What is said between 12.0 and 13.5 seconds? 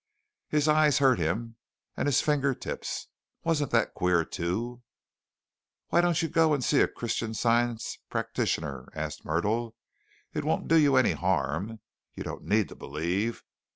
You don't need to believe.